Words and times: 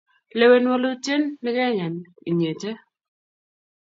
lewen 0.39 0.65
wolutie 0.71 1.17
ne 1.41 1.49
keyan 1.57 1.95
inyete 2.29 2.71